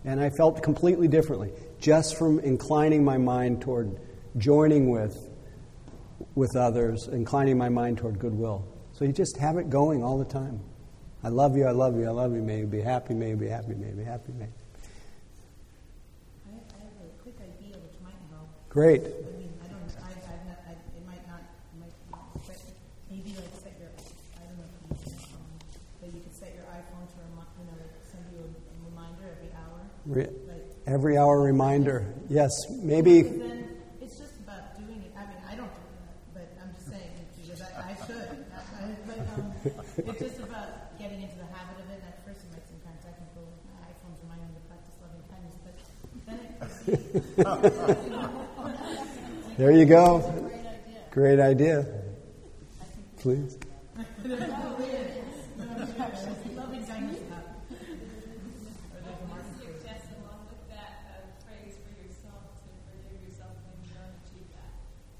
[0.05, 3.99] And I felt completely differently just from inclining my mind toward
[4.37, 5.17] joining with,
[6.35, 8.67] with others, inclining my mind toward goodwill.
[8.93, 10.61] So you just have it going all the time.
[11.23, 12.43] I love you, I love you, I love you.
[12.43, 14.45] May you be happy, may you be happy, may you be happy, may.
[14.45, 14.49] I,
[16.49, 18.49] I have a quick idea which might help.
[18.75, 19.03] Great.
[19.03, 22.59] I mean, I don't, I, I've not, I, it might not, it might not, but
[23.09, 23.87] maybe like set your,
[24.35, 25.47] I don't know if you use your phone,
[26.03, 28.77] but you could set your iPhone to remi, you know, like send you a, a
[28.91, 29.79] reminder every hour.
[30.11, 30.35] Re-
[30.91, 32.03] every hour reminder.
[32.29, 32.51] Yes,
[32.83, 33.23] maybe.
[33.23, 35.15] then it's just about doing it.
[35.15, 38.43] I mean, I don't do that, but I'm just saying because I, I should.
[38.51, 39.55] I, I, but um,
[40.03, 42.03] it's just about getting into the habit of it.
[42.03, 43.47] And at first, it might seem kind of technical.
[43.71, 45.79] My iPhone's reminding me to practice loving kindness, but
[46.27, 48.34] then it proceeds.
[49.57, 50.51] There you go.
[51.11, 51.87] Great idea.
[53.19, 53.57] Please.
[56.55, 57.55] loving kindness app.
[59.61, 64.49] suggest along with that a phrase for yourself to forgive yourself when you don't achieve
[64.55, 64.71] that.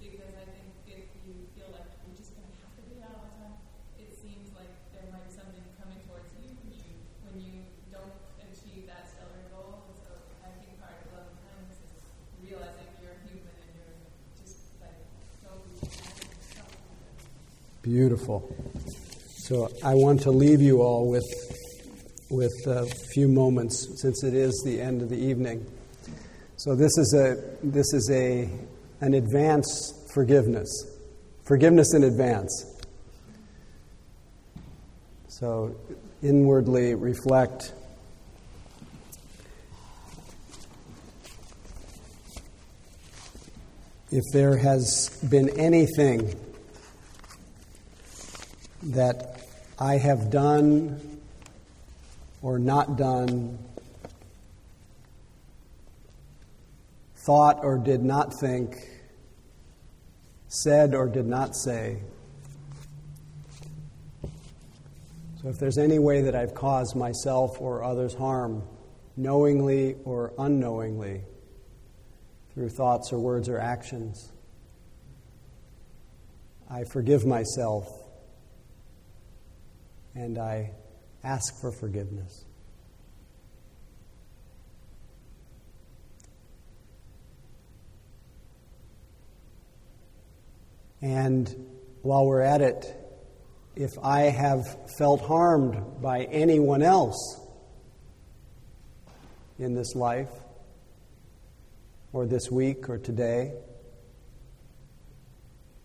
[0.01, 3.13] Because I think if you feel like you're just going to have to do that
[3.15, 3.57] all the time,
[4.01, 6.91] it seems like there might be something coming towards you when you,
[7.29, 7.55] when you
[7.93, 9.85] don't achieve that stellar goal.
[9.91, 10.11] And so
[10.43, 11.93] I think part of loving kindness is
[12.41, 13.97] realizing you're human and you're
[14.41, 14.97] just like,
[15.45, 16.73] don't be mad at yourself.
[17.85, 18.51] Beautiful.
[19.37, 21.23] So I want to leave you all with,
[22.31, 25.67] with a few moments since it is the end of the evening.
[26.57, 28.49] So this is a this is a
[29.03, 30.67] an advance forgiveness,
[31.43, 32.83] forgiveness in advance.
[35.29, 35.77] So
[36.23, 37.75] inwardly reflect.
[44.11, 46.35] If there has been anything
[48.95, 49.41] that
[49.79, 51.21] I have done
[52.43, 53.59] or not done,
[57.17, 58.77] thought or did not think,
[60.49, 62.03] said or did not say.
[65.43, 68.63] So if there's any way that I've caused myself or others harm,
[69.17, 71.23] knowingly or unknowingly,
[72.53, 74.31] through thoughts or words or actions,
[76.71, 78.04] I forgive myself
[80.15, 80.73] and I
[81.23, 82.45] ask for forgiveness.
[91.01, 91.55] And
[92.03, 92.87] while we're at it,
[93.77, 94.63] if I have
[94.97, 97.41] felt harmed by anyone else
[99.59, 100.31] in this life,
[102.13, 103.53] or this week, or today,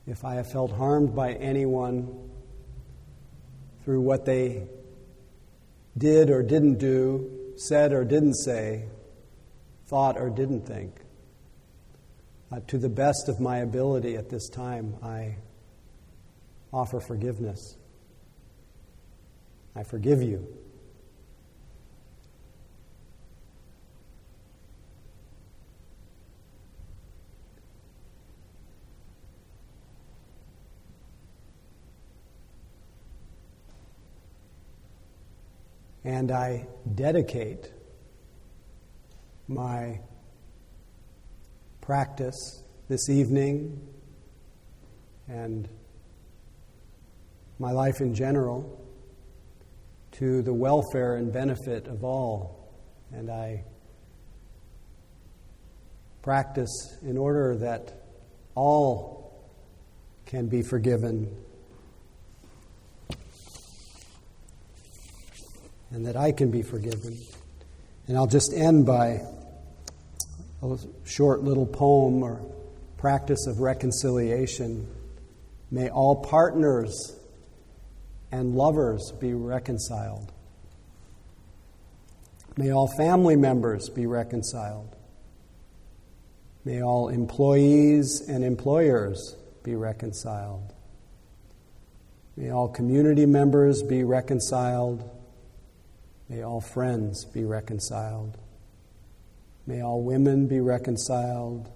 [0.06, 2.30] if I have felt harmed by anyone
[3.84, 4.68] through what they
[5.98, 8.86] did or didn't do, said or didn't say,
[9.88, 11.02] thought or didn't think.
[12.52, 15.36] Uh, to the best of my ability at this time, I
[16.74, 17.78] offer forgiveness.
[19.76, 20.48] I forgive you.
[36.10, 37.72] And I dedicate
[39.48, 40.00] my
[41.82, 43.80] practice this evening
[45.28, 45.70] and
[47.60, 48.84] my life in general
[50.14, 52.74] to the welfare and benefit of all.
[53.12, 53.64] And I
[56.24, 57.94] practice in order that
[58.56, 59.48] all
[60.26, 61.38] can be forgiven
[65.92, 67.18] and that I can be forgiven.
[68.08, 69.22] And I'll just end by
[70.62, 72.42] a short little poem or
[72.98, 74.88] practice of reconciliation.
[75.72, 77.16] May all partners
[78.32, 80.32] and lovers be reconciled.
[82.58, 84.96] May all family members be reconciled.
[86.66, 90.74] May all employees and employers be reconciled.
[92.36, 95.10] May all community members be reconciled.
[96.30, 98.38] May all friends be reconciled.
[99.66, 101.70] May all women be reconciled.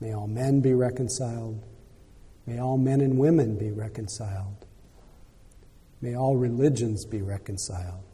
[0.00, 1.64] May all men be reconciled.
[2.46, 4.66] May all men and women be reconciled.
[6.02, 8.04] May all religions be reconciled.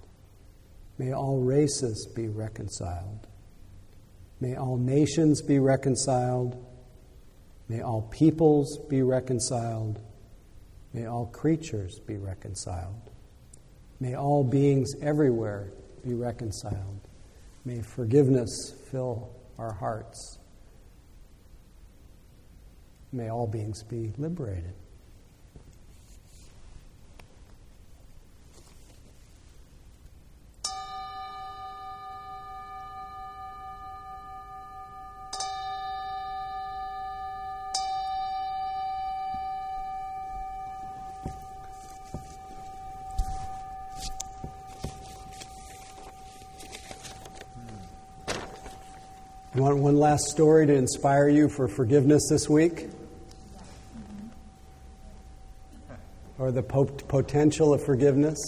[0.98, 3.26] May all races be reconciled.
[4.40, 6.64] May all nations be reconciled.
[7.68, 10.00] May all peoples be reconciled.
[10.92, 13.07] May all creatures be reconciled.
[14.00, 15.72] May all beings everywhere
[16.04, 17.00] be reconciled.
[17.64, 20.38] May forgiveness fill our hearts.
[23.12, 24.74] May all beings be liberated.
[49.58, 52.86] You want one last story to inspire you for forgiveness this week?
[56.38, 58.38] Or the pot- potential of forgiveness?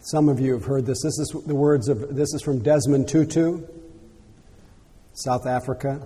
[0.00, 1.02] Some of you have heard this.
[1.02, 3.66] This is the words of this is from Desmond Tutu,
[5.12, 6.00] South Africa.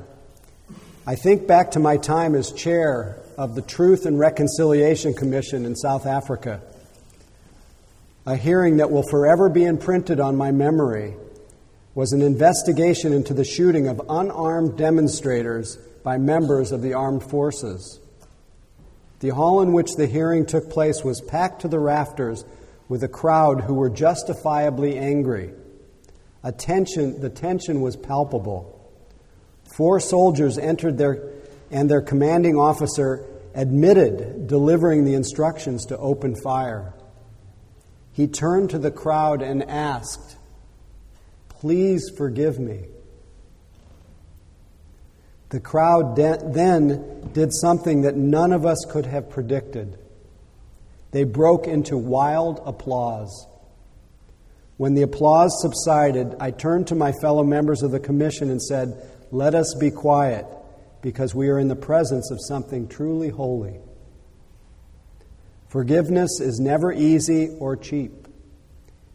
[1.07, 5.77] I think back to my time as chair of the Truth and Reconciliation Commission in
[5.77, 6.61] South Africa
[8.27, 11.15] a hearing that will forever be imprinted on my memory
[11.95, 18.01] was an investigation into the shooting of unarmed demonstrators by members of the armed forces.
[19.21, 22.45] The hall in which the hearing took place was packed to the rafters
[22.89, 25.51] with a crowd who were justifiably angry.
[26.43, 28.71] Attention, the tension was palpable.
[29.77, 31.31] Four soldiers entered there,
[31.71, 36.94] and their commanding officer admitted delivering the instructions to open fire.
[38.15, 40.37] He turned to the crowd and asked,
[41.49, 42.85] Please forgive me.
[45.51, 49.99] The crowd de- then did something that none of us could have predicted.
[51.11, 53.49] They broke into wild applause.
[54.77, 58.95] When the applause subsided, I turned to my fellow members of the commission and said,
[59.33, 60.47] Let us be quiet,
[61.03, 63.81] because we are in the presence of something truly holy.
[65.75, 68.29] Forgiveness is never easy or cheap.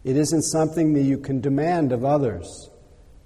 [0.04, 2.70] It isn't something that you can demand of others.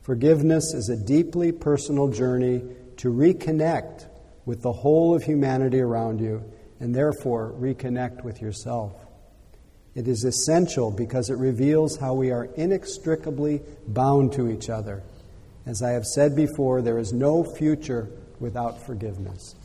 [0.04, 2.62] Forgiveness is a deeply personal journey
[2.98, 4.06] to reconnect
[4.46, 6.44] with the whole of humanity around you
[6.80, 8.94] and therefore reconnect with yourself.
[9.96, 15.02] It is essential because it reveals how we are inextricably bound to each other.
[15.66, 18.10] As I have said before, there is no future
[18.40, 19.56] without forgiveness.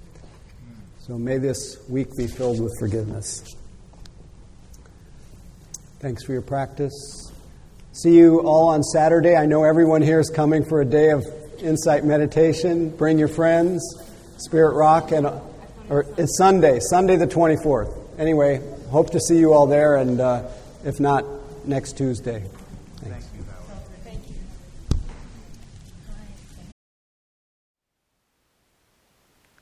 [1.01, 3.57] So may this week be filled with forgiveness.
[6.01, 7.33] Thanks for your practice.
[7.93, 9.35] See you all on Saturday.
[9.37, 11.27] I know everyone here is coming for a day of
[11.59, 12.91] insight meditation.
[12.91, 13.83] Bring your friends.
[14.37, 15.27] Spirit Rock and
[15.89, 17.93] or it's Sunday, Sunday the 24th.
[18.19, 20.49] Anyway, hope to see you all there and uh,
[20.85, 21.25] if not
[21.67, 22.45] next Tuesday.
[22.99, 23.27] Thanks.
[24.05, 24.35] Thank you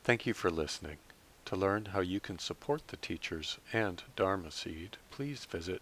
[0.03, 0.97] Thank you for listening.
[1.45, 5.81] To learn how you can support the teachers and Dharma Seed, please visit